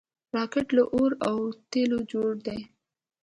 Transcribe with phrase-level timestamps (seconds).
[0.35, 1.37] راکټ له اور او
[1.71, 2.59] تیلو جوړ دی